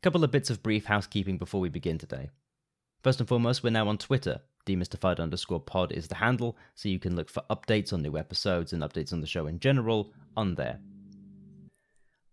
[0.00, 2.30] Couple of bits of brief housekeeping before we begin today.
[3.02, 4.40] First and foremost, we're now on Twitter.
[4.64, 8.72] Demystified underscore pod is the handle, so you can look for updates on new episodes
[8.72, 10.78] and updates on the show in general on there.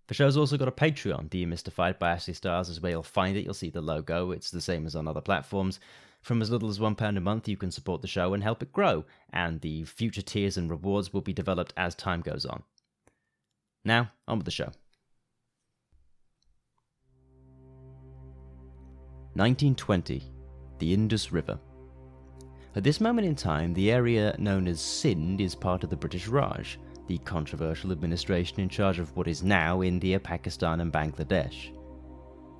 [0.08, 3.44] The show's also got a Patreon, Demystified by Ashley Styles, is where you'll find it.
[3.44, 4.30] You'll see the logo.
[4.30, 5.80] It's the same as on other platforms.
[6.22, 8.74] From as little as £1 a month, you can support the show and help it
[8.74, 12.62] grow, and the future tiers and rewards will be developed as time goes on.
[13.84, 14.72] Now, on with the show.
[19.36, 20.24] 1920,
[20.80, 21.60] the Indus River.
[22.78, 26.30] At this moment in time, the area known as Sindh is part of the British
[26.30, 31.72] Raj, the controversial administration in charge of what is now India, Pakistan, and Bangladesh.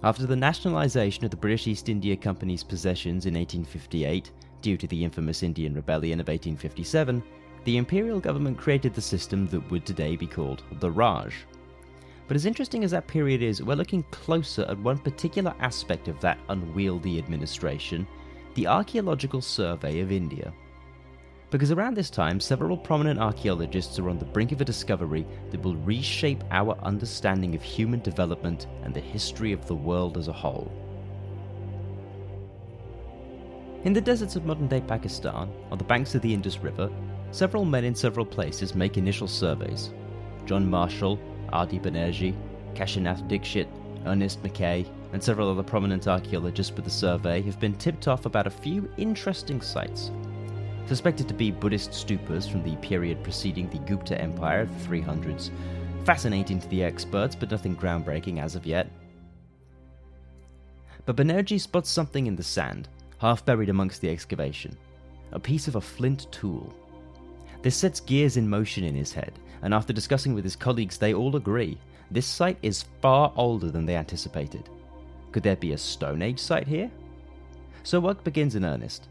[0.04, 5.02] After the nationalisation of the British East India Company's possessions in 1858, due to the
[5.02, 7.24] infamous Indian Rebellion of 1857,
[7.64, 11.36] the imperial government created the system that would today be called the Raj.
[12.28, 16.20] But as interesting as that period is, we're looking closer at one particular aspect of
[16.22, 18.08] that unwieldy administration
[18.56, 20.54] the Archaeological Survey of India.
[21.52, 25.62] Because around this time, several prominent archaeologists are on the brink of a discovery that
[25.62, 30.34] will reshape our understanding of human development and the history of the world as a
[30.34, 30.72] whole.
[33.84, 36.90] In the deserts of modern day Pakistan, on the banks of the Indus River,
[37.32, 39.94] several men in several places make initial surveys.
[40.46, 41.20] John Marshall,
[41.52, 41.80] R.D.
[41.80, 42.36] Banerjee,
[42.74, 43.68] Kashinath Dixit,
[44.06, 48.48] Ernest Mackay, and several other prominent archaeologists with the survey have been tipped off about
[48.48, 50.12] a few interesting sites.
[50.88, 55.50] Suspected to be Buddhist stupas from the period preceding the Gupta Empire of the 300s.
[56.04, 58.88] Fascinating to the experts, but nothing groundbreaking as of yet.
[61.06, 64.78] But Banerjee spots something in the sand, half buried amongst the excavation
[65.32, 66.74] a piece of a flint tool.
[67.62, 71.14] This sets gears in motion in his head, and after discussing with his colleagues, they
[71.14, 71.78] all agree
[72.12, 74.70] this site is far older than they anticipated.
[75.32, 76.92] Could there be a Stone Age site here?
[77.84, 79.08] So work begins in earnest.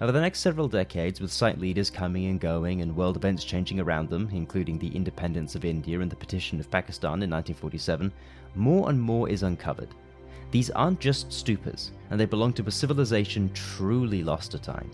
[0.00, 3.80] Over the next several decades, with site leaders coming and going and world events changing
[3.80, 8.12] around them, including the independence of India and the partition of Pakistan in 1947,
[8.54, 9.88] more and more is uncovered.
[10.50, 14.90] These aren't just stupas, and they belong to a civilization truly lost to time.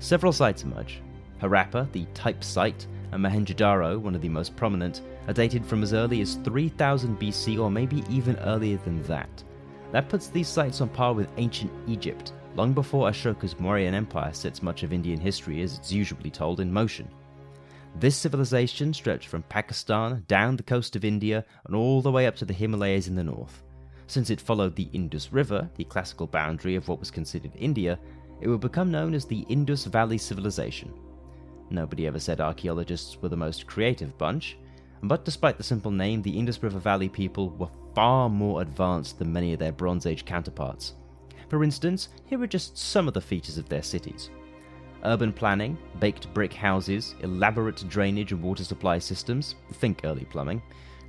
[0.00, 1.00] Several sites emerge.
[1.40, 5.92] Harappa, the type site, and Mohenjo-Daro, one of the most prominent, are dated from as
[5.92, 9.42] early as 3000 BC or maybe even earlier than that.
[9.92, 14.62] That puts these sites on par with ancient Egypt, long before Ashoka's Mauryan Empire sets
[14.62, 17.08] much of Indian history as it's usually told in motion.
[17.98, 22.36] This civilization stretched from Pakistan down the coast of India and all the way up
[22.36, 23.62] to the Himalayas in the north.
[24.06, 27.98] Since it followed the Indus River, the classical boundary of what was considered India,
[28.40, 30.92] it would become known as the Indus Valley Civilization.
[31.70, 34.56] Nobody ever said archaeologists were the most creative bunch,
[35.02, 39.32] but despite the simple name, the Indus River Valley people were far more advanced than
[39.32, 40.94] many of their Bronze Age counterparts.
[41.48, 44.30] For instance, here are just some of the features of their cities
[45.04, 50.60] urban planning, baked brick houses, elaborate drainage and water supply systems, think early plumbing,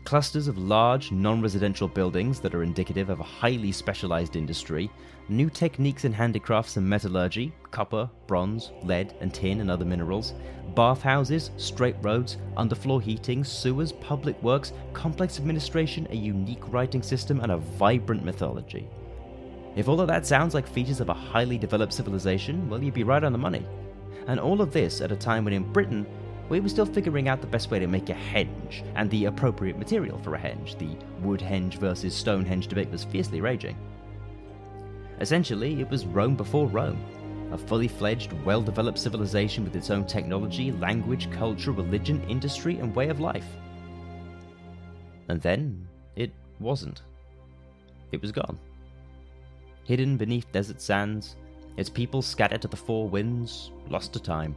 [0.04, 4.90] clusters of large, non residential buildings that are indicative of a highly specialized industry,
[5.30, 10.34] new techniques in handicrafts and metallurgy, copper, bronze, lead, and tin and other minerals,
[10.76, 17.52] bathhouses, straight roads, underfloor heating, sewers, public works, complex administration, a unique writing system, and
[17.52, 18.88] a vibrant mythology.
[19.76, 23.04] If all of that sounds like features of a highly developed civilization, well, you'd be
[23.04, 23.66] right on the money.
[24.28, 26.06] And all of this at a time when in Britain,
[26.50, 29.78] we were still figuring out the best way to make a henge and the appropriate
[29.78, 30.78] material for a henge.
[30.80, 33.78] The wood henge versus stone henge debate was fiercely raging.
[35.22, 37.00] Essentially, it was Rome before Rome,
[37.52, 42.96] a fully fledged, well developed civilization with its own technology, language, culture, religion, industry, and
[42.96, 43.46] way of life.
[45.28, 47.04] And then, it wasn't.
[48.12, 48.58] It was gone.
[49.84, 51.36] Hidden beneath desert sands,
[51.78, 54.56] its people scattered to the four winds, lost to time.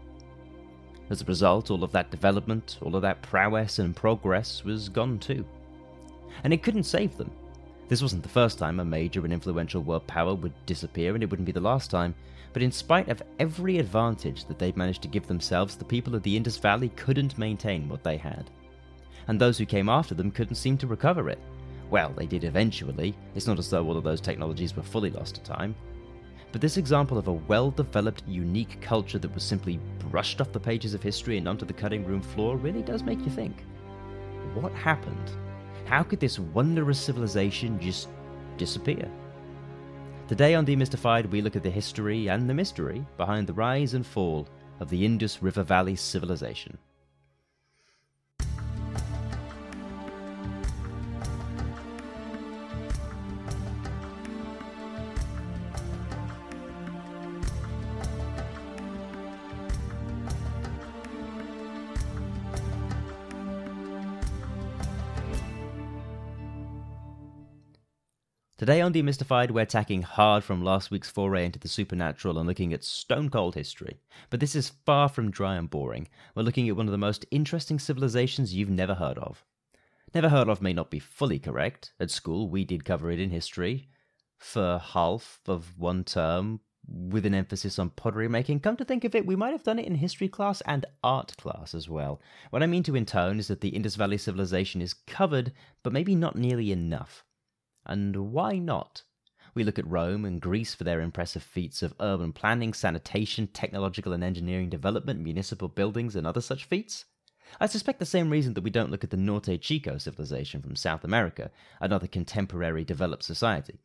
[1.10, 5.18] As a result, all of that development, all of that prowess and progress was gone
[5.18, 5.44] too.
[6.44, 7.30] And it couldn't save them.
[7.88, 11.28] This wasn't the first time a major and influential world power would disappear, and it
[11.28, 12.14] wouldn't be the last time,
[12.52, 16.22] but in spite of every advantage that they'd managed to give themselves, the people of
[16.22, 18.50] the Indus Valley couldn't maintain what they had.
[19.28, 21.38] And those who came after them couldn't seem to recover it.
[21.90, 23.14] Well, they did eventually.
[23.34, 25.74] It's not as though all of those technologies were fully lost to time.
[26.52, 30.60] But this example of a well developed, unique culture that was simply brushed off the
[30.60, 33.64] pages of history and onto the cutting room floor really does make you think.
[34.54, 35.30] What happened?
[35.86, 38.08] How could this wondrous civilization just
[38.58, 39.10] disappear?
[40.28, 44.06] Today on Demystified, we look at the history and the mystery behind the rise and
[44.06, 44.46] fall
[44.78, 46.76] of the Indus River Valley civilization.
[68.62, 72.72] Today on Demystified, we're tacking hard from last week's foray into the supernatural and looking
[72.72, 73.98] at stone cold history.
[74.30, 76.06] But this is far from dry and boring.
[76.36, 79.44] We're looking at one of the most interesting civilizations you've never heard of.
[80.14, 81.92] Never heard of may not be fully correct.
[81.98, 83.88] At school, we did cover it in history
[84.38, 88.60] for half of one term with an emphasis on pottery making.
[88.60, 91.36] Come to think of it, we might have done it in history class and art
[91.36, 92.20] class as well.
[92.50, 95.50] What I mean to intone is that the Indus Valley civilization is covered,
[95.82, 97.24] but maybe not nearly enough.
[97.84, 99.02] And why not?
[99.54, 104.12] We look at Rome and Greece for their impressive feats of urban planning, sanitation, technological
[104.12, 107.04] and engineering development, municipal buildings, and other such feats.
[107.60, 110.74] I suspect the same reason that we don't look at the Norte Chico civilization from
[110.74, 111.50] South America,
[111.80, 113.78] another contemporary developed society.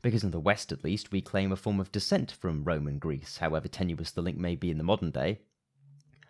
[0.00, 3.00] Because in the West, at least, we claim a form of descent from Rome and
[3.00, 5.42] Greece, however tenuous the link may be in the modern day.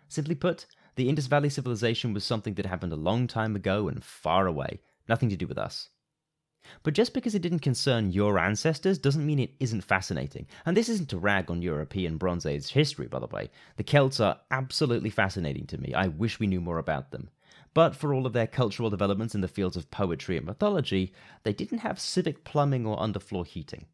[0.07, 4.03] Simply put, the Indus Valley civilization was something that happened a long time ago and
[4.03, 5.89] far away, nothing to do with us.
[6.83, 10.47] But just because it didn't concern your ancestors doesn't mean it isn't fascinating.
[10.65, 13.49] And this isn't to rag on European Bronze Age history, by the way.
[13.77, 15.93] The Celts are absolutely fascinating to me.
[15.93, 17.29] I wish we knew more about them.
[17.73, 21.13] But for all of their cultural developments in the fields of poetry and mythology,
[21.43, 23.85] they didn't have civic plumbing or underfloor heating.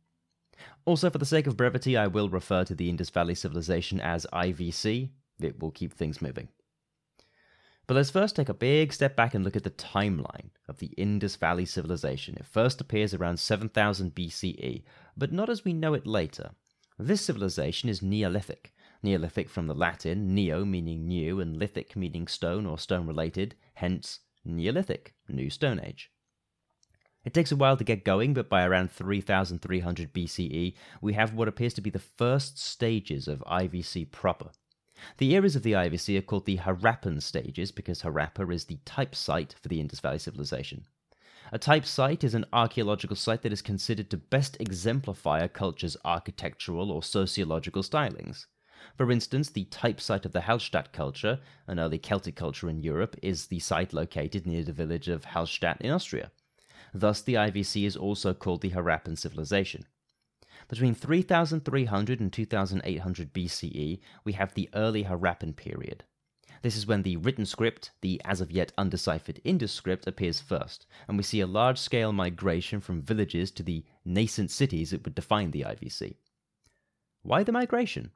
[0.85, 4.27] Also, for the sake of brevity, I will refer to the Indus Valley Civilization as
[4.33, 5.09] IVC.
[5.39, 6.49] It will keep things moving.
[7.89, 10.93] But let's first take a big step back and look at the timeline of the
[10.95, 12.35] Indus Valley civilization.
[12.37, 14.83] It first appears around 7000 BCE,
[15.17, 16.51] but not as we know it later.
[16.99, 18.75] This civilization is Neolithic.
[19.01, 24.19] Neolithic from the Latin, neo meaning new and lithic meaning stone or stone related, hence
[24.45, 26.11] Neolithic, New Stone Age.
[27.25, 31.47] It takes a while to get going, but by around 3300 BCE, we have what
[31.47, 34.51] appears to be the first stages of IVC proper.
[35.17, 39.15] The eras of the IVC are called the Harappan stages because Harappa is the type
[39.15, 40.85] site for the Indus Valley civilization.
[41.51, 45.97] A type site is an archaeological site that is considered to best exemplify a culture's
[46.05, 48.45] architectural or sociological stylings.
[48.95, 53.15] For instance, the type site of the Hallstatt culture, an early Celtic culture in Europe,
[53.21, 56.31] is the site located near the village of Hallstatt in Austria.
[56.93, 59.85] Thus, the IVC is also called the Harappan civilization.
[60.69, 66.03] Between 3300 and 2800 BCE, we have the early Harappan period.
[66.61, 70.85] This is when the written script, the as of yet undeciphered Indus script, appears first,
[71.07, 75.15] and we see a large scale migration from villages to the nascent cities that would
[75.15, 76.17] define the IVC.
[77.23, 78.11] Why the migration?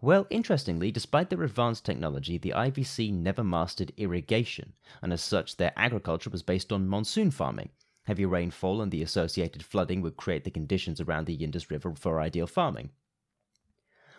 [0.00, 5.72] Well, interestingly, despite their advanced technology, the IVC never mastered irrigation, and as such, their
[5.74, 7.70] agriculture was based on monsoon farming,
[8.08, 12.22] Heavy rainfall and the associated flooding would create the conditions around the Indus River for
[12.22, 12.88] ideal farming.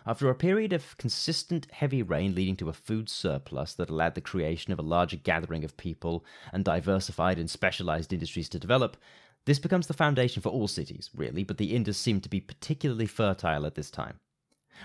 [0.06, 4.20] After a period of consistent heavy rain leading to a food surplus that allowed the
[4.20, 8.96] creation of a larger gathering of people and diversified and specialized industries to develop,
[9.44, 13.06] this becomes the foundation for all cities, really, but the Indus seemed to be particularly
[13.06, 14.20] fertile at this time.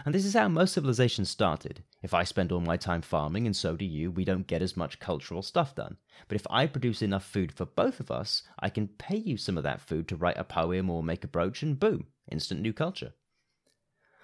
[0.03, 1.83] And this is how most civilizations started.
[2.01, 4.75] If I spend all my time farming and so do you, we don't get as
[4.75, 5.97] much cultural stuff done.
[6.27, 9.57] But if I produce enough food for both of us, I can pay you some
[9.57, 12.73] of that food to write a poem or make a brooch, and boom, instant new
[12.73, 13.13] culture.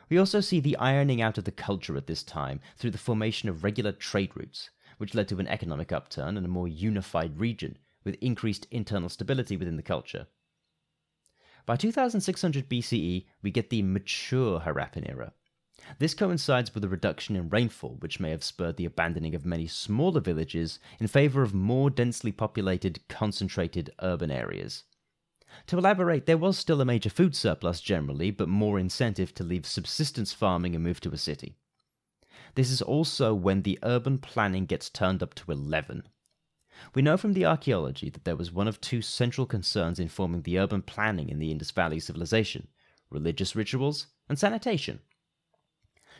[0.10, 3.48] We also see the ironing out of the culture at this time through the formation
[3.48, 7.78] of regular trade routes, which led to an economic upturn and a more unified region,
[8.04, 10.28] with increased internal stability within the culture.
[11.66, 15.34] By 2600 BCE, we get the mature Harappan era,
[16.00, 19.68] this coincides with a reduction in rainfall, which may have spurred the abandoning of many
[19.68, 24.84] smaller villages in favor of more densely populated, concentrated urban areas.
[25.68, 29.66] To elaborate, there was still a major food surplus generally, but more incentive to leave
[29.66, 31.58] subsistence farming and move to a city.
[32.56, 36.04] This is also when the urban planning gets turned up to 11.
[36.96, 40.58] We know from the archaeology that there was one of two central concerns informing the
[40.58, 42.68] urban planning in the Indus Valley civilization
[43.10, 45.02] religious rituals and sanitation.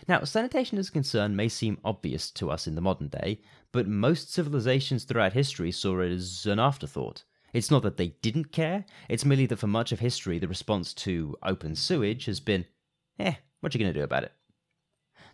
[0.08, 3.40] Now, sanitation as a concern may seem obvious to us in the modern day,
[3.72, 7.24] but most civilizations throughout history saw it as an afterthought.
[7.54, 10.94] It's not that they didn't care, it's merely that for much of history the response
[10.96, 12.66] to open sewage has been,
[13.20, 14.32] eh, what you gonna do about it?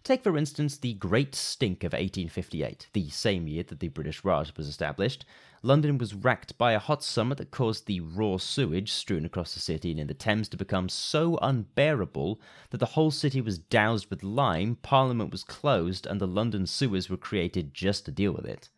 [0.07, 4.55] Take, for instance, the Great Stink of 1858, the same year that the British Raj
[4.55, 5.25] was established.
[5.61, 9.59] London was racked by a hot summer that caused the raw sewage strewn across the
[9.59, 14.09] city and in the Thames to become so unbearable that the whole city was doused
[14.09, 18.45] with lime, Parliament was closed, and the London sewers were created just to deal with
[18.45, 18.69] it.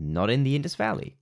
[0.00, 1.16] Not in the Indus Valley.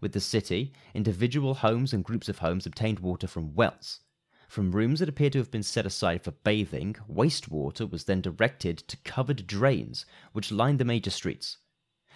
[0.00, 4.00] With the city, individual homes and groups of homes obtained water from wells.
[4.48, 8.78] From rooms that appear to have been set aside for bathing, wastewater was then directed
[8.78, 11.58] to covered drains which lined the major streets.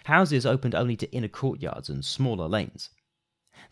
[0.05, 2.91] Houses opened only to inner courtyards and smaller lanes.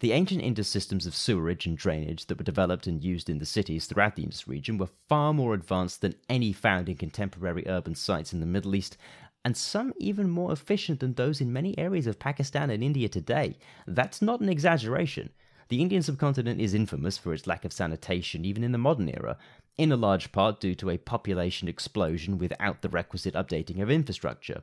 [0.01, 3.47] The ancient Indus systems of sewerage and drainage that were developed and used in the
[3.47, 7.95] cities throughout the Indus region were far more advanced than any found in contemporary urban
[7.95, 8.99] sites in the Middle East,
[9.45, 13.57] and some even more efficient than those in many areas of Pakistan and India today.
[13.87, 15.31] That's not an exaggeration.
[15.69, 19.37] The Indian subcontinent is infamous for its lack of sanitation even in the modern era,
[19.77, 24.63] in a large part due to a population explosion without the requisite updating of infrastructure.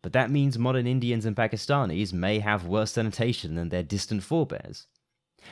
[0.00, 4.86] But that means modern Indians and Pakistanis may have worse sanitation than their distant forebears.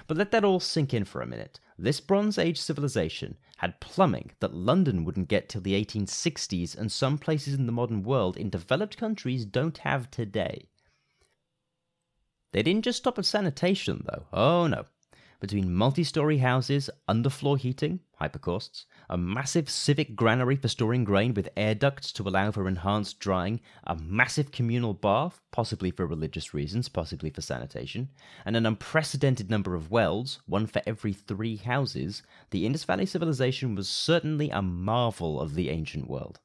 [0.07, 1.59] But let that all sink in for a minute.
[1.77, 7.19] This Bronze Age civilization had plumbing that London wouldn't get till the 1860s, and some
[7.19, 10.69] places in the modern world in developed countries don't have today.
[12.53, 14.27] They didn't just stop at sanitation, though.
[14.33, 14.85] Oh no.
[15.39, 21.51] Between multi story houses, underfloor heating, hypocausts, a massive civic granary for storing grain with
[21.59, 26.89] air ducts to allow for enhanced drying, a massive communal bath, possibly for religious reasons,
[26.89, 28.09] possibly for sanitation,
[28.47, 33.75] and an unprecedented number of wells, one for every three houses, the Indus Valley civilization
[33.75, 36.41] was certainly a marvel of the ancient world.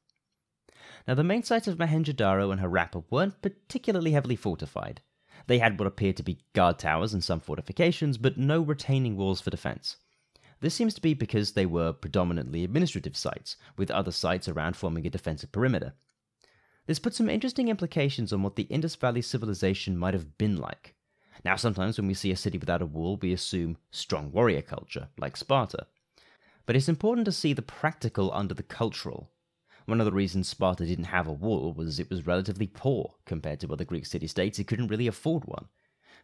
[1.08, 5.00] Now, the main sites of Mohenjo-Daro and Harappa weren't particularly heavily fortified.
[5.46, 9.40] They had what appeared to be guard towers and some fortifications, but no retaining walls
[9.40, 9.96] for defense.
[10.60, 15.06] This seems to be because they were predominantly administrative sites, with other sites around forming
[15.06, 15.94] a defensive perimeter.
[16.86, 20.94] This puts some interesting implications on what the Indus Valley civilization might have been like.
[21.44, 25.08] Now, sometimes when we see a city without a wall, we assume strong warrior culture,
[25.18, 25.86] like Sparta.
[26.66, 29.30] But it's important to see the practical under the cultural,
[29.86, 33.60] one of the reasons Sparta didn't have a wall was it was relatively poor compared
[33.60, 35.68] to other Greek city states, it couldn't really afford one.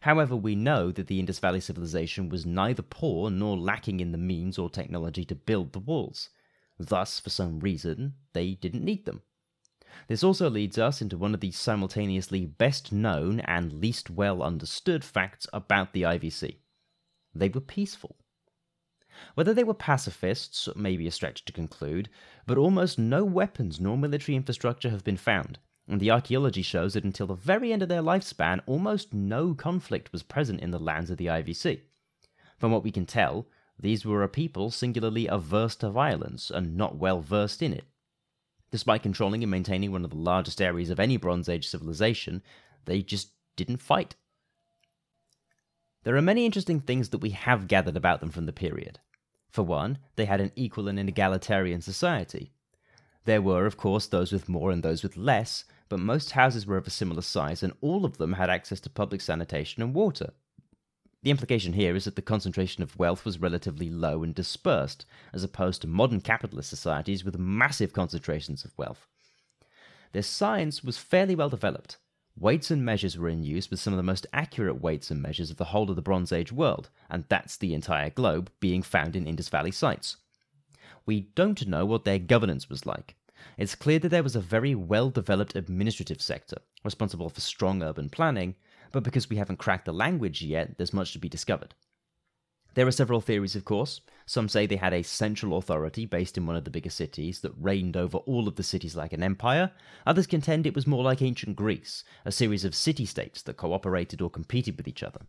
[0.01, 4.17] However, we know that the Indus Valley civilization was neither poor nor lacking in the
[4.17, 6.29] means or technology to build the walls.
[6.77, 9.23] Thus, for some reason, they didn't need them.
[10.07, 15.03] This also leads us into one of the simultaneously best known and least well understood
[15.03, 16.59] facts about the IVC.
[17.35, 18.15] They were peaceful.
[19.35, 22.09] Whether they were pacifists may be a stretch to conclude,
[22.45, 27.03] but almost no weapons nor military infrastructure have been found, and the archaeology shows that
[27.03, 31.09] until the very end of their lifespan, almost no conflict was present in the lands
[31.09, 31.81] of the IVC.
[32.57, 33.47] From what we can tell,
[33.79, 37.85] these were a people singularly averse to violence and not well versed in it.
[38.71, 42.43] Despite controlling and maintaining one of the largest areas of any Bronze Age civilization,
[42.85, 44.15] they just didn't fight.
[46.09, 48.97] There are many interesting things that we have gathered about them from the period.
[49.51, 52.51] For one, they had an equal and an egalitarian society.
[53.25, 56.77] There were, of course, those with more and those with less, but most houses were
[56.77, 60.31] of a similar size, and all of them had access to public sanitation and water.
[61.21, 65.43] The implication here is that the concentration of wealth was relatively low and dispersed, as
[65.43, 69.05] opposed to modern capitalist societies with massive concentrations of wealth.
[70.13, 71.97] Their science was fairly well developed,
[72.39, 75.51] Weights and measures were in use with some of the most accurate weights and measures
[75.51, 79.17] of the whole of the Bronze Age world, and that's the entire globe, being found
[79.17, 80.15] in Indus Valley sites.
[81.05, 83.15] We don't know what their governance was like.
[83.57, 88.09] It's clear that there was a very well developed administrative sector, responsible for strong urban
[88.09, 88.55] planning,
[88.93, 91.75] but because we haven't cracked the language yet, there's much to be discovered.
[92.75, 93.99] There are several theories, of course.
[94.25, 97.51] Some say they had a central authority based in one of the bigger cities that
[97.59, 99.71] reigned over all of the cities like an empire.
[100.05, 104.21] Others contend it was more like ancient Greece, a series of city states that cooperated
[104.21, 105.21] or competed with each other.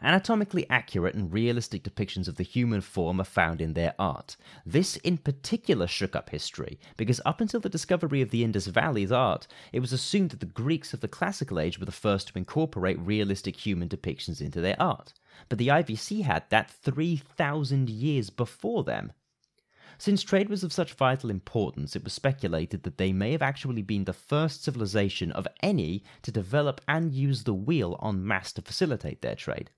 [0.00, 4.36] Anatomically accurate and realistic depictions of the human form are found in their art.
[4.64, 9.10] This in particular shook up history, because up until the discovery of the Indus Valley's
[9.10, 12.38] art, it was assumed that the Greeks of the classical age were the first to
[12.38, 15.12] incorporate realistic human depictions into their art
[15.48, 19.12] but the IVC had that 3,000 years before them.
[19.96, 23.82] Since trade was of such vital importance, it was speculated that they may have actually
[23.82, 28.62] been the first civilization of any to develop and use the wheel en masse to
[28.62, 29.70] facilitate their trade.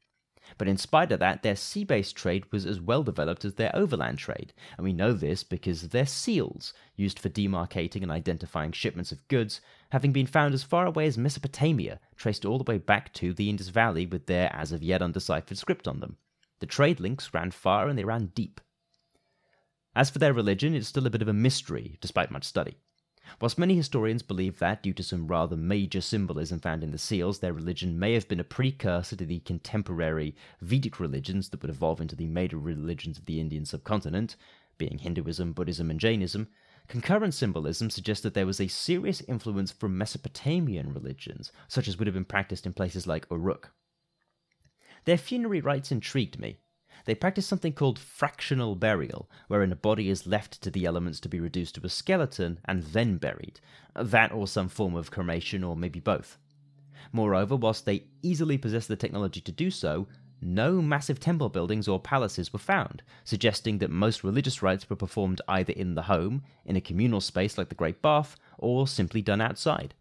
[0.58, 3.74] But in spite of that, their sea based trade was as well developed as their
[3.74, 9.12] overland trade, and we know this because their seals, used for demarcating and identifying shipments
[9.12, 13.12] of goods, having been found as far away as Mesopotamia, traced all the way back
[13.14, 16.16] to the Indus Valley with their as of yet undeciphered script on them.
[16.60, 18.60] The trade links ran far and they ran deep.
[19.94, 22.76] As for their religion, it's still a bit of a mystery, despite much study.
[23.38, 27.38] Whilst many historians believe that, due to some rather major symbolism found in the seals,
[27.38, 32.00] their religion may have been a precursor to the contemporary Vedic religions that would evolve
[32.00, 34.36] into the major religions of the Indian subcontinent,
[34.78, 36.48] being Hinduism, Buddhism, and Jainism,
[36.88, 42.06] concurrent symbolism suggests that there was a serious influence from Mesopotamian religions, such as would
[42.06, 43.72] have been practiced in places like Uruk.
[45.04, 46.58] Their funerary rites intrigued me,
[47.04, 51.28] they practice something called fractional burial, wherein a body is left to the elements to
[51.28, 53.60] be reduced to a skeleton and then buried.
[53.94, 56.38] That or some form of cremation, or maybe both.
[57.12, 60.06] Moreover, whilst they easily possess the technology to do so,
[60.42, 65.40] no massive temple buildings or palaces were found, suggesting that most religious rites were performed
[65.48, 69.40] either in the home, in a communal space like the Great Bath, or simply done
[69.40, 69.94] outside.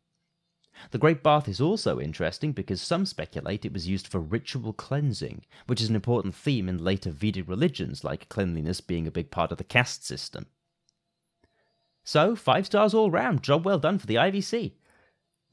[0.92, 5.46] The Great Bath is also interesting because some speculate it was used for ritual cleansing,
[5.68, 9.52] which is an important theme in later Vedic religions, like cleanliness being a big part
[9.52, 10.48] of the caste system.
[12.04, 14.74] So, five stars all round, job well done for the IVC.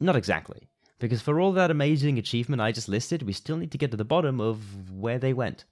[0.00, 0.68] Not exactly,
[0.99, 3.97] because for all that amazing achievement I just listed, we still need to get to
[3.97, 5.64] the bottom of where they went.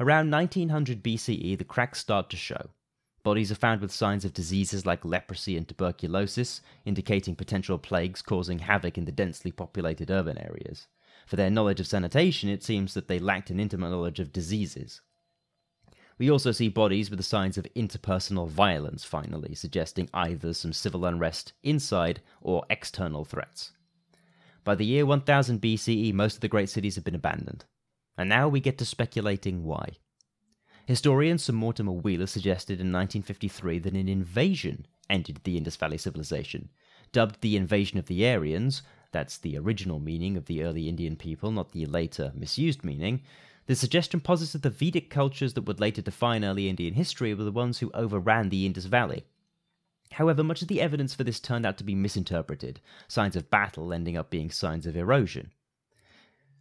[0.00, 2.70] Around 1900 BCE, the cracks start to show.
[3.26, 8.60] Bodies are found with signs of diseases like leprosy and tuberculosis, indicating potential plagues causing
[8.60, 10.86] havoc in the densely populated urban areas.
[11.26, 15.00] For their knowledge of sanitation, it seems that they lacked an intimate knowledge of diseases.
[16.18, 21.04] We also see bodies with the signs of interpersonal violence, finally, suggesting either some civil
[21.04, 23.72] unrest inside or external threats.
[24.62, 27.64] By the year 1000 BCE, most of the great cities have been abandoned.
[28.16, 29.96] And now we get to speculating why.
[30.86, 36.68] Historian Sir Mortimer Wheeler suggested in 1953 that an invasion ended the Indus Valley civilization.
[37.10, 41.50] Dubbed the invasion of the Aryans, that's the original meaning of the early Indian people,
[41.50, 43.22] not the later misused meaning,
[43.66, 47.42] the suggestion posits that the Vedic cultures that would later define early Indian history were
[47.42, 49.24] the ones who overran the Indus Valley.
[50.12, 52.78] However, much of the evidence for this turned out to be misinterpreted,
[53.08, 55.50] signs of battle ending up being signs of erosion.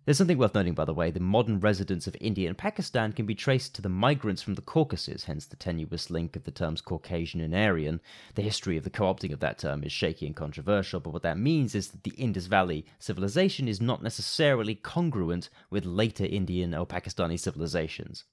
[0.06, 3.26] There's something worth noting, by the way the modern residents of India and Pakistan can
[3.26, 6.80] be traced to the migrants from the Caucasus, hence the tenuous link of the terms
[6.80, 8.00] Caucasian and Aryan.
[8.36, 11.24] The history of the co opting of that term is shaky and controversial, but what
[11.24, 16.76] that means is that the Indus Valley civilization is not necessarily congruent with later Indian
[16.76, 18.26] or Pakistani civilizations.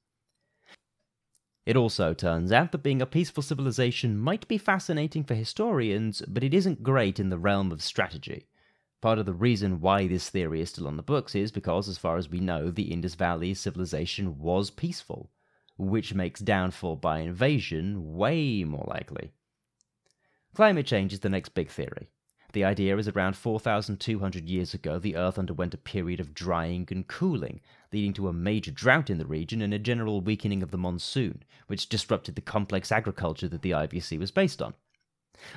[1.64, 6.44] It also turns out that being a peaceful civilization might be fascinating for historians, but
[6.44, 8.44] it isn't great in the realm of strategy.
[9.02, 11.98] Part of the reason why this theory is still on the books is because, as
[11.98, 15.28] far as we know, the Indus Valley civilization was peaceful,
[15.76, 19.32] which makes downfall by invasion way more likely.
[20.54, 22.10] Climate change is the next big theory.
[22.52, 27.04] The idea is around 4,200 years ago, the Earth underwent a period of drying and
[27.04, 27.60] cooling,
[27.92, 31.42] leading to a major drought in the region and a general weakening of the monsoon,
[31.66, 34.74] which disrupted the complex agriculture that the IVC was based on.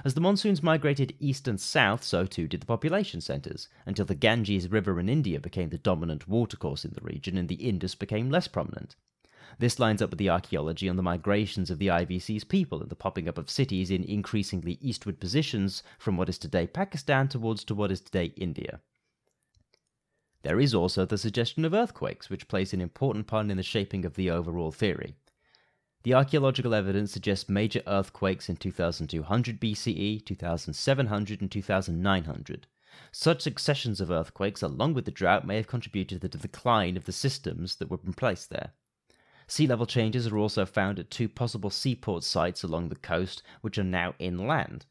[0.05, 4.15] As the monsoons migrated east and south, so too did the population centres, until the
[4.15, 8.29] Ganges River in India became the dominant watercourse in the region and the Indus became
[8.29, 8.95] less prominent.
[9.59, 12.95] This lines up with the archaeology on the migrations of the IVC's people and the
[12.95, 17.75] popping up of cities in increasingly eastward positions from what is today Pakistan towards to
[17.75, 18.79] what is today India.
[20.43, 24.05] There is also the suggestion of earthquakes, which plays an important part in the shaping
[24.05, 25.15] of the overall theory.
[26.05, 32.67] The archaeological evidence suggests major earthquakes in 2200 BCE, 2700, and 2900.
[33.11, 37.05] Such successions of earthquakes, along with the drought, may have contributed to the decline of
[37.05, 38.73] the systems that were in place there.
[39.47, 43.79] Sea level changes are also found at two possible seaport sites along the coast, which
[43.79, 44.85] are now inland.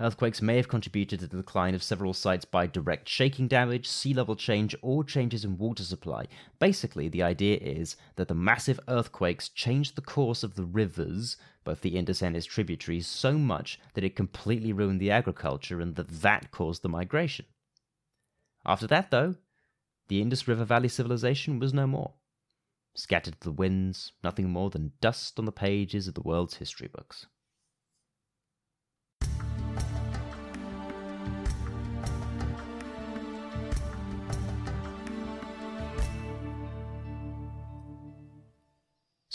[0.00, 4.14] Earthquakes may have contributed to the decline of several sites by direct shaking damage, sea
[4.14, 6.26] level change, or changes in water supply.
[6.60, 11.80] Basically, the idea is that the massive earthquakes changed the course of the rivers, both
[11.80, 16.22] the Indus and its tributaries, so much that it completely ruined the agriculture and that
[16.22, 17.46] that caused the migration.
[18.64, 19.34] After that, though,
[20.06, 22.14] the Indus River Valley civilization was no more.
[22.94, 26.88] Scattered to the winds, nothing more than dust on the pages of the world's history
[26.88, 27.26] books.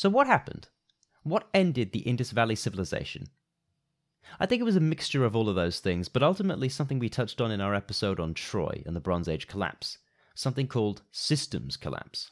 [0.04, 0.68] So, what happened?
[1.24, 3.30] What ended the Indus Valley civilization?
[4.38, 7.08] I think it was a mixture of all of those things, but ultimately something we
[7.08, 10.00] touched on in our episode on Troy and the Bronze Age collapse
[10.36, 12.30] something called systems collapse.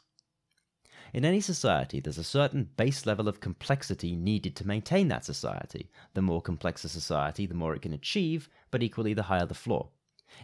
[1.14, 5.90] In any society, there's a certain base level of complexity needed to maintain that society.
[6.14, 9.54] The more complex a society, the more it can achieve, but equally the higher the
[9.54, 9.92] floor.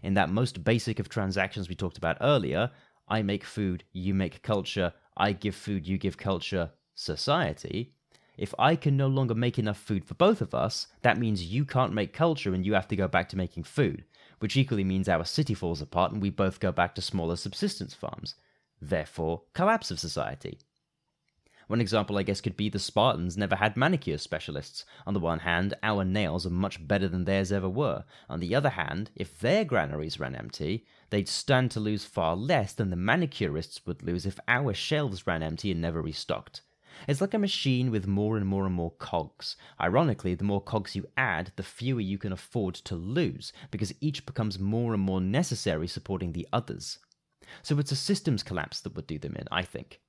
[0.02, 2.72] In that most basic of transactions we talked about earlier,
[3.10, 7.94] I make food, you make culture, I give food, you give culture, society,
[8.38, 11.66] if I can no longer make enough food for both of us, that means you
[11.66, 14.04] can't make culture and you have to go back to making food,
[14.40, 17.94] which equally means our city falls apart and we both go back to smaller subsistence
[17.94, 18.36] farms.
[18.80, 20.60] Therefore, collapse of society.
[21.68, 24.86] One example, I guess, could be the Spartans never had manicure specialists.
[25.06, 28.06] On the one hand, our nails are much better than theirs ever were.
[28.30, 32.72] On the other hand, if their granaries ran empty, they'd stand to lose far less
[32.72, 36.62] than the manicurists would lose if our shelves ran empty and never restocked.
[37.08, 39.56] It's like a machine with more and more and more cogs.
[39.80, 44.26] Ironically, the more cogs you add, the fewer you can afford to lose, because each
[44.26, 47.00] becomes more and more necessary supporting the others.
[47.62, 50.02] So it's a systems collapse that would do them in, I think.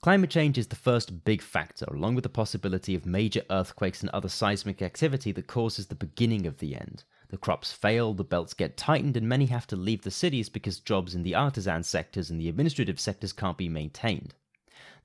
[0.00, 4.08] Climate change is the first big factor, along with the possibility of major earthquakes and
[4.10, 7.02] other seismic activity that causes the beginning of the end.
[7.30, 10.78] The crops fail, the belts get tightened, and many have to leave the cities because
[10.78, 14.34] jobs in the artisan sectors and the administrative sectors can't be maintained.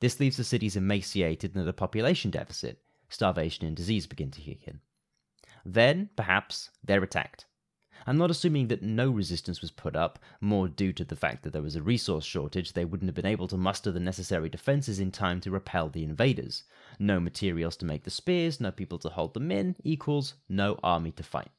[0.03, 2.81] This leaves the cities emaciated and at a population deficit.
[3.07, 4.81] Starvation and disease begin to kick in.
[5.63, 7.45] Then, perhaps, they're attacked.
[8.05, 11.53] I'm not assuming that no resistance was put up, more due to the fact that
[11.53, 14.99] there was a resource shortage, they wouldn't have been able to muster the necessary defenses
[14.99, 16.65] in time to repel the invaders.
[16.99, 21.11] No materials to make the spears, no people to hold them in, equals no army
[21.11, 21.51] to fight.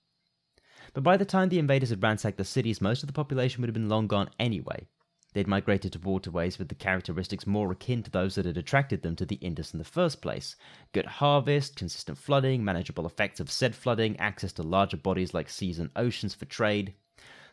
[0.92, 3.68] But by the time the invaders had ransacked the cities, most of the population would
[3.68, 4.86] have been long gone anyway.
[5.34, 9.16] They'd migrated to waterways with the characteristics more akin to those that had attracted them
[9.16, 10.54] to the Indus in the first place
[10.92, 15.80] good harvest, consistent flooding, manageable effects of said flooding, access to larger bodies like seas
[15.80, 16.94] and oceans for trade.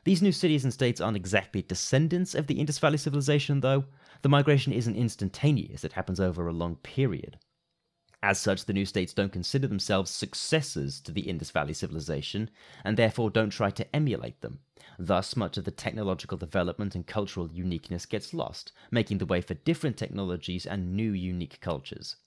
[0.04, 3.86] These new cities and states aren't exactly descendants of the Indus Valley civilization, though.
[4.22, 7.39] The migration isn't instantaneous, it happens over a long period.
[8.23, 12.51] As such, the new states don't consider themselves successors to the Indus Valley civilization,
[12.84, 14.60] and therefore don't try to emulate them.
[14.99, 19.55] Thus, much of the technological development and cultural uniqueness gets lost, making the way for
[19.55, 22.17] different technologies and new unique cultures.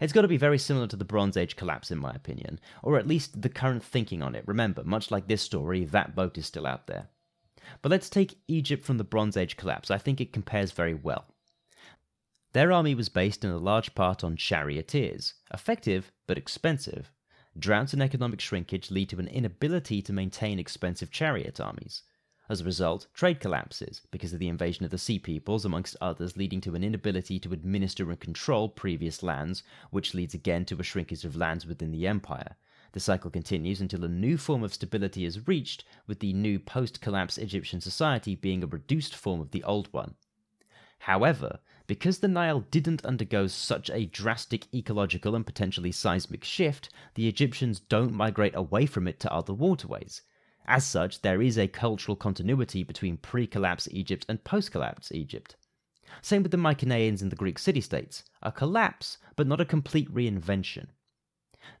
[0.00, 2.96] It's got to be very similar to the Bronze Age collapse, in my opinion, or
[2.96, 4.44] at least the current thinking on it.
[4.46, 7.08] Remember, much like this story, that boat is still out there.
[7.82, 9.90] But let's take Egypt from the Bronze Age collapse.
[9.90, 11.26] I think it compares very well.
[12.52, 17.12] Their army was based in a large part on charioteers, effective but expensive.
[17.56, 22.02] Droughts and economic shrinkage lead to an inability to maintain expensive chariot armies.
[22.48, 26.36] As a result, trade collapses because of the invasion of the Sea Peoples, amongst others,
[26.36, 30.82] leading to an inability to administer and control previous lands, which leads again to a
[30.82, 32.56] shrinkage of lands within the empire.
[32.90, 37.00] The cycle continues until a new form of stability is reached, with the new post
[37.00, 40.16] collapse Egyptian society being a reduced form of the old one.
[40.98, 41.60] However,
[41.90, 47.80] because the Nile didn't undergo such a drastic ecological and potentially seismic shift, the Egyptians
[47.80, 50.22] don't migrate away from it to other waterways.
[50.68, 55.56] As such, there is a cultural continuity between pre collapse Egypt and post collapse Egypt.
[56.22, 60.08] Same with the Mycenaeans and the Greek city states a collapse, but not a complete
[60.14, 60.90] reinvention.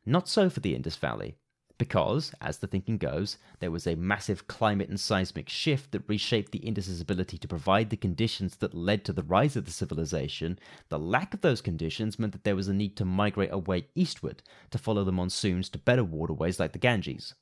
[0.04, 1.36] Not so for the Indus Valley
[1.80, 6.52] because, as the thinking goes, there was a massive climate and seismic shift that reshaped
[6.52, 10.58] the Indus's ability to provide the conditions that led to the rise of the civilization,
[10.90, 14.42] the lack of those conditions meant that there was a need to migrate away eastward
[14.70, 17.34] to follow the monsoons to better waterways like the Ganges.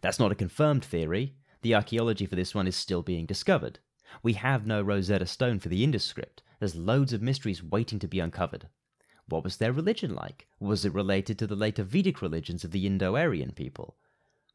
[0.00, 1.36] That's not a confirmed theory.
[1.62, 3.78] The archaeology for this one is still being discovered.
[4.24, 6.42] We have no Rosetta Stone for the Indus script.
[6.58, 8.66] There's loads of mysteries waiting to be uncovered.
[9.30, 10.48] What was their religion like?
[10.58, 13.96] Was it related to the later Vedic religions of the Indo Aryan people?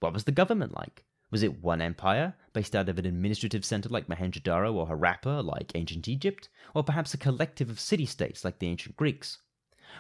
[0.02, 1.06] What was the government like?
[1.32, 5.72] Was it one empire, based out of an administrative center like Mohenjo-Daro or Harappa, like
[5.76, 6.50] ancient Egypt?
[6.74, 9.38] Or perhaps a collective of city states like the ancient Greeks?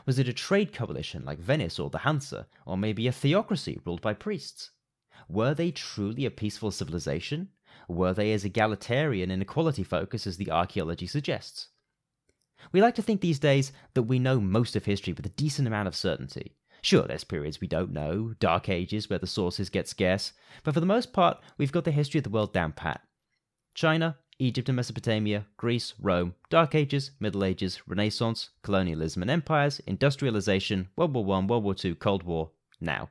[0.05, 4.01] Was it a trade coalition like Venice or the Hansa, or maybe a theocracy ruled
[4.01, 4.71] by priests?
[5.29, 7.47] Were they truly a peaceful civilization?
[7.87, 11.69] Were they as egalitarian and equality focused as the archaeology suggests?
[12.71, 15.67] We like to think these days that we know most of history with a decent
[15.67, 16.55] amount of certainty.
[16.81, 20.79] Sure, there's periods we don't know, dark ages where the sources get scarce, but for
[20.79, 23.01] the most part, we've got the history of the world down pat.
[23.73, 30.89] China, Egypt and Mesopotamia, Greece, Rome, Dark Ages, Middle Ages, Renaissance, colonialism and empires, industrialization,
[30.95, 33.09] World War I, World War II, Cold War, now.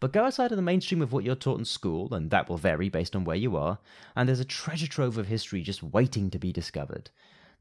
[0.00, 2.56] But go outside of the mainstream of what you're taught in school, and that will
[2.56, 3.78] vary based on where you are,
[4.16, 7.10] and there's a treasure trove of history just waiting to be discovered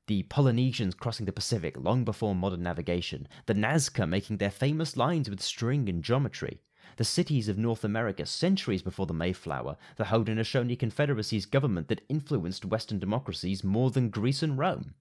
[0.08, 5.30] the Polynesians crossing the Pacific long before modern navigation, the Nazca making their famous lines
[5.30, 6.62] with string and geometry,
[6.98, 12.66] the cities of North America centuries before the Mayflower, the Haudenosaunee Confederacy's government that influenced
[12.66, 14.94] Western democracies more than Greece and Rome.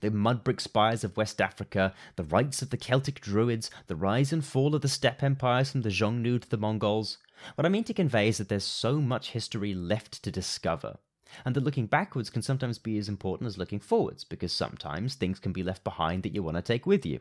[0.00, 4.32] The mud brick spires of West Africa, the rites of the Celtic Druids, the rise
[4.32, 7.18] and fall of the steppe empires from the Xiongnu to the Mongols.
[7.54, 10.98] What I mean to convey is that there's so much history left to discover
[11.44, 15.38] and that looking backwards can sometimes be as important as looking forwards, because sometimes things
[15.38, 17.20] can be left behind that you want to take with you.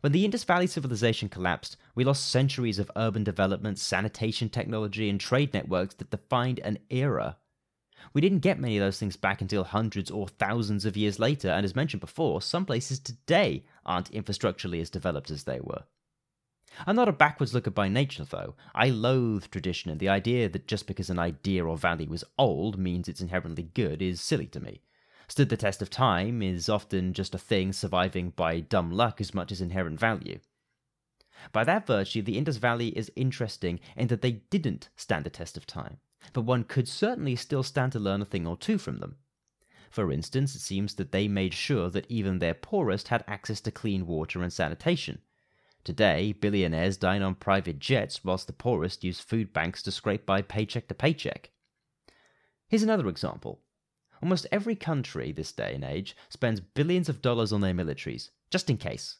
[0.00, 5.20] When the Indus Valley civilization collapsed, we lost centuries of urban development, sanitation technology, and
[5.20, 7.36] trade networks that defined an era.
[8.14, 11.50] We didn't get many of those things back until hundreds or thousands of years later,
[11.50, 15.84] and as mentioned before, some places today aren't infrastructurally as developed as they were.
[16.86, 18.54] I'm not a backwards looker by nature, though.
[18.74, 22.78] I loathe tradition, and the idea that just because an idea or value is old
[22.78, 24.80] means it's inherently good is silly to me.
[25.28, 29.34] stood the test of time is often just a thing surviving by dumb luck as
[29.34, 30.40] much as inherent value.
[31.52, 35.56] By that virtue, the Indus Valley is interesting in that they didn't stand the test
[35.56, 35.98] of time,
[36.32, 39.16] but one could certainly still stand to learn a thing or two from them.
[39.90, 43.70] For instance, it seems that they made sure that even their poorest had access to
[43.70, 45.20] clean water and sanitation.
[45.84, 50.40] Today, billionaires dine on private jets whilst the poorest use food banks to scrape by
[50.40, 51.50] paycheck to paycheck.
[52.68, 53.60] Here's another example.
[54.22, 58.70] Almost every country this day and age spends billions of dollars on their militaries, just
[58.70, 59.16] in case.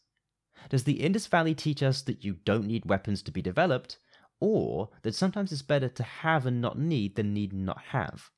[0.68, 3.98] Does the Indus Valley teach us that you don't need weapons to be developed,
[4.38, 8.30] or that sometimes it's better to have and not need than need and not have?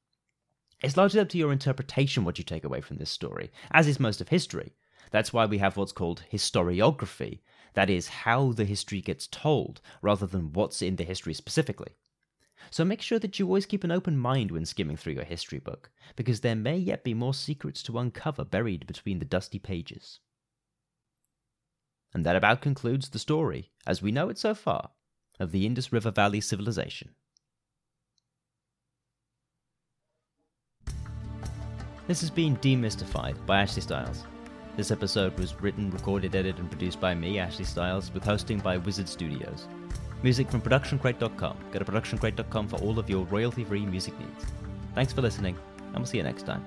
[0.83, 4.01] It's largely up to your interpretation what you take away from this story, as is
[4.01, 4.73] most of history.
[5.11, 7.41] That's why we have what's called historiography,
[7.75, 11.97] that is, how the history gets told, rather than what's in the history specifically.
[12.71, 15.59] So make sure that you always keep an open mind when skimming through your history
[15.59, 20.21] book, because there may yet be more secrets to uncover buried between the dusty pages.
[22.15, 24.91] And that about concludes the story, as we know it so far,
[25.41, 27.11] of the Indus River Valley civilization.
[32.07, 34.25] This has been Demystified by Ashley Styles.
[34.77, 38.77] This episode was written, recorded, edited, and produced by me, Ashley Styles, with hosting by
[38.77, 39.69] Wizard Studios.
[40.25, 41.57] Music from ProductionCrate.com.
[41.71, 44.47] Go to ProductionCrate.com for all of your royalty free music needs.
[44.95, 46.67] Thanks for listening, and we'll see you next time.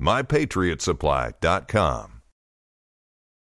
[0.00, 2.17] mypatriotsupply.com.